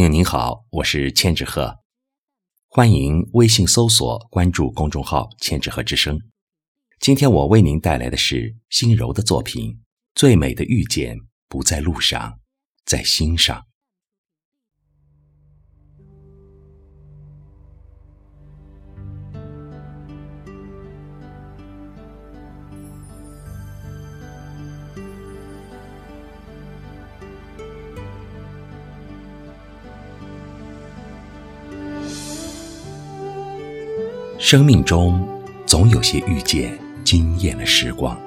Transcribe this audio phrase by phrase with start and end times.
[0.00, 1.80] 朋友您好，我是千纸鹤，
[2.68, 6.18] 欢迎微信搜索关注公众号“千纸鹤之声”。
[6.98, 9.72] 今天我为您带来的是心柔的作品
[10.14, 11.18] 《最美的遇见
[11.50, 12.40] 不在路上，
[12.86, 13.54] 在心上》。
[34.50, 35.24] 生命中
[35.64, 38.20] 总有些遇见惊艳了时光，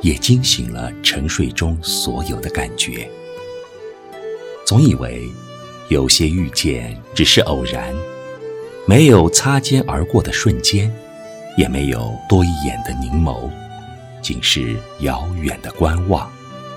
[0.00, 3.10] 也惊醒了沉睡中所有的感觉。
[4.64, 5.28] 总以为
[5.88, 7.92] 有些遇见只是偶然，
[8.86, 10.88] 没有擦肩而过的瞬间，
[11.58, 13.50] 也没有多一眼的凝眸，
[14.22, 16.30] 仅是遥远的观望，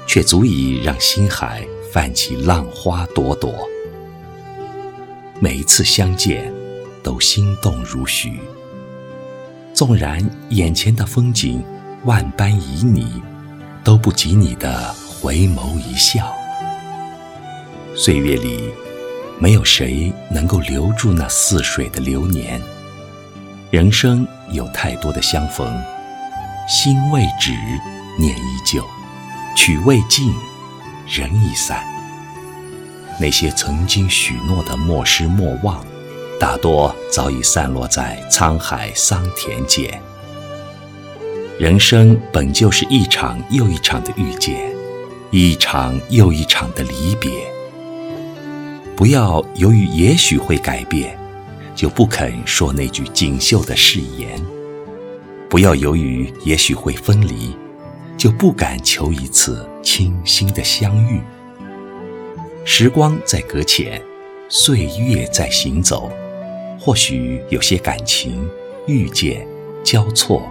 [0.07, 3.53] 却足以让心海泛起浪花朵朵。
[5.39, 6.51] 每一次相见，
[7.03, 8.39] 都心动如许。
[9.79, 11.63] 纵然眼前的风景
[12.03, 13.07] 万般旖旎，
[13.81, 16.35] 都不及你的回眸一笑。
[17.95, 18.69] 岁月里，
[19.39, 22.61] 没有谁能够留住那似水的流年。
[23.71, 25.65] 人生有太多的相逢，
[26.67, 27.53] 心未止，
[28.19, 28.83] 念依旧，
[29.55, 30.33] 曲未尽，
[31.07, 31.81] 人已散。
[33.17, 35.81] 那些曾经许诺的莫失莫忘。
[36.39, 40.01] 大多早已散落在沧海桑田间。
[41.59, 44.73] 人生本就是一场又一场的遇见，
[45.31, 47.29] 一场又一场的离别。
[48.95, 51.19] 不要由于也许会改变，
[51.75, 54.39] 就不肯说那句锦绣的誓言；
[55.49, 57.53] 不要由于也许会分离，
[58.17, 61.19] 就不敢求一次倾心的相遇。
[62.63, 64.01] 时光在搁浅，
[64.47, 66.09] 岁月在行走。
[66.89, 68.49] 或许有些感情
[68.87, 69.45] 遇见
[69.83, 70.41] 交错，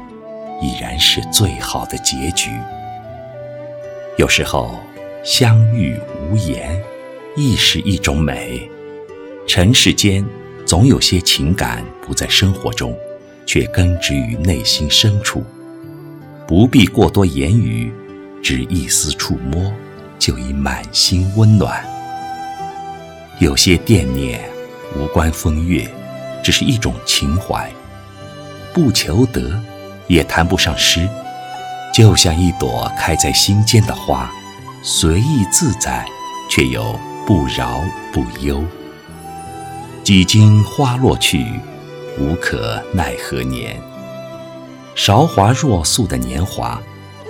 [0.62, 2.48] 已然是最好的结局。
[4.18, 4.70] 有时候
[5.24, 5.98] 相遇
[6.30, 6.80] 无言，
[7.34, 8.70] 亦是一种美。
[9.48, 10.24] 尘世间
[10.64, 12.96] 总有些情感不在生活中，
[13.44, 15.42] 却根植于内心深处。
[16.46, 17.92] 不必过多言语，
[18.40, 19.72] 只一丝触摸，
[20.20, 21.84] 就已满心温暖。
[23.40, 24.48] 有些惦念
[24.96, 25.84] 无关风月。
[26.42, 27.70] 只是一种情怀，
[28.72, 29.60] 不求得，
[30.06, 31.08] 也谈不上失，
[31.92, 34.30] 就像一朵开在心间的花，
[34.82, 36.06] 随意自在，
[36.50, 37.82] 却又不饶
[38.12, 38.62] 不忧。
[40.02, 41.46] 几经花落去，
[42.18, 43.80] 无可奈何年。
[44.94, 46.80] 韶华若素的年华，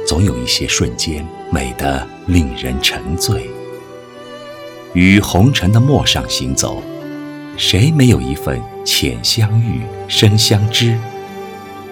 [0.07, 3.51] 总有一些瞬间美得令人沉醉。
[4.93, 6.83] 于红尘的陌上行走。
[7.57, 10.99] 谁没有一份浅相遇深相知，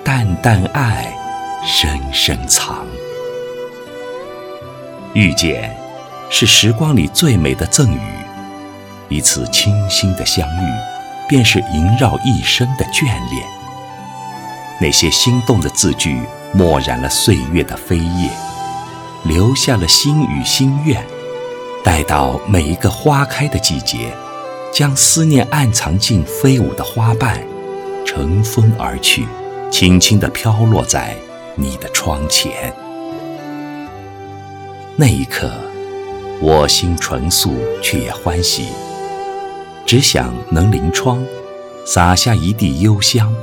[0.02, 1.14] 淡淡爱
[1.62, 2.86] 深深藏？
[5.12, 5.76] 遇见，
[6.30, 8.00] 是时光里最美的赠予。
[9.10, 10.72] 一次倾心的相遇，
[11.28, 13.46] 便是萦绕一生的眷恋。
[14.80, 16.22] 那些心动的字句，
[16.54, 18.30] 墨染了岁月的飞叶，
[19.24, 21.04] 留下了心与心愿。
[21.84, 24.14] 待到每一个花开的季节。
[24.76, 27.42] 将思念暗藏进飞舞的花瓣，
[28.04, 29.24] 乘风而去，
[29.70, 31.16] 轻轻地飘落在
[31.54, 32.74] 你的窗前。
[34.94, 35.50] 那一刻，
[36.42, 38.66] 我心纯素，却也欢喜，
[39.86, 41.24] 只想能临窗，
[41.86, 43.34] 洒下一地幽香，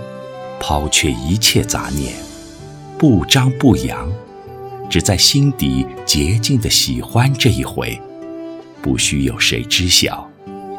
[0.59, 2.13] 抛却一切杂念，
[2.95, 4.07] 不张不扬，
[4.87, 7.99] 只在心底洁净的喜欢这一回，
[8.83, 10.29] 不需有谁知晓。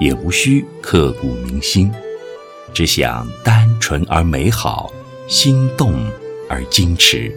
[0.01, 1.93] 也无需刻骨铭心，
[2.73, 4.93] 只想单纯而美好，
[5.29, 5.95] 心动
[6.49, 7.31] 而矜持，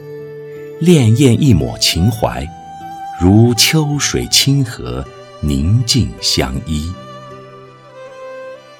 [0.82, 2.48] 潋滟一抹情怀，
[3.20, 5.06] 如秋水清河，
[5.42, 6.92] 宁静相依。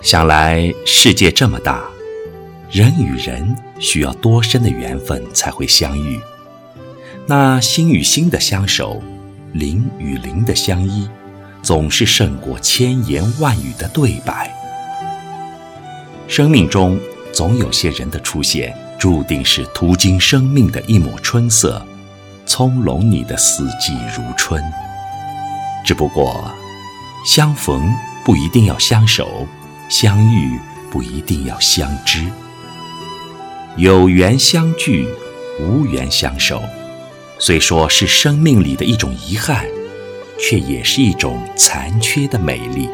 [0.02, 1.84] 想来世界这么大，
[2.70, 6.20] 人与人需要多深的缘分才会相遇？
[7.26, 9.02] 那心与心的相守，
[9.54, 11.08] 灵与灵的相依。
[11.62, 14.52] 总是胜过千言万语的对白。
[16.28, 17.00] 生命中
[17.34, 21.86] 总有些人的出现，注定是途经生命的一抹春色，
[22.46, 24.64] 葱茏你的四季如春。
[25.86, 26.52] 只不过，
[27.26, 27.90] 相逢
[28.26, 29.48] 不一定要相守，
[29.90, 30.60] 相遇
[30.92, 32.26] 不一定要相知。
[33.78, 35.08] 有缘相聚，
[35.62, 36.62] 无缘相守，
[37.40, 39.66] 虽说是生命里的一种遗憾。
[40.40, 42.90] 却也是一种残缺的美丽，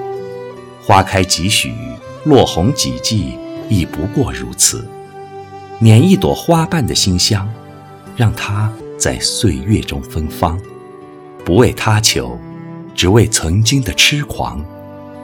[0.82, 1.74] 花开几许，
[2.24, 3.38] 落红几季，
[3.70, 4.88] 亦不过如此。
[5.80, 7.48] 捻一朵花瓣的馨香，
[8.16, 10.60] 让它在岁月中芬芳，
[11.44, 12.40] 不为他求，
[12.96, 14.64] 只为曾经的痴狂，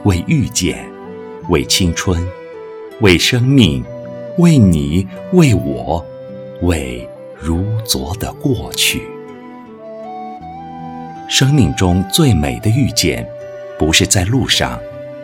[0.04, 0.86] 为遇见，
[1.48, 2.22] 为青春，
[3.00, 3.82] 为生命，
[4.36, 6.04] 为你，为我，
[6.62, 7.08] 为
[7.38, 9.02] 如昨的过去。
[11.30, 13.24] 生命中最美的遇见，
[13.78, 14.80] 不是在路上，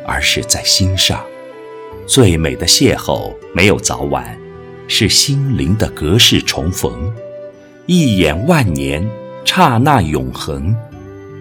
[0.07, 1.19] 而是在心上；
[2.07, 4.39] 最美的邂逅，没有早晚，
[4.87, 7.13] 是心灵的隔世重逢。
[7.87, 9.05] 一眼万年，
[9.45, 10.73] 刹那永恒，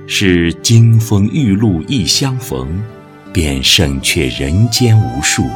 [0.07, 2.83] 是金风玉露一相逢，
[3.31, 5.47] 便胜却人间无数。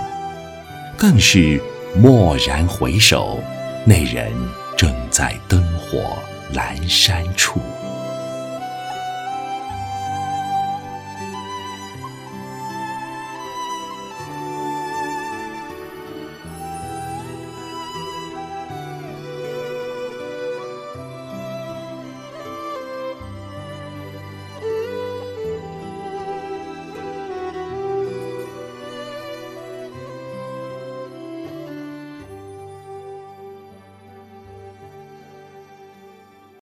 [0.95, 1.59] 更是
[2.03, 3.39] 蓦然回首，
[3.85, 4.31] 那人
[4.77, 6.15] 正在灯火
[6.53, 7.59] 阑珊处。